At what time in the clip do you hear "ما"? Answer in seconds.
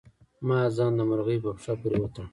0.47-0.59